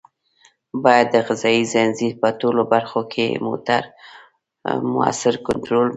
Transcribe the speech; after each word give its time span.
باید 0.83 1.07
د 1.11 1.15
غذایي 1.27 1.63
ځنځیر 1.73 2.13
په 2.21 2.29
ټولو 2.39 2.61
برخو 2.73 3.01
کې 3.13 3.25
مؤثر 4.93 5.33
کنټرول 5.47 5.85
وي. 5.87 5.89